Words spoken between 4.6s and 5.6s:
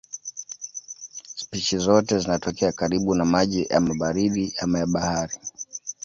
ya bahari.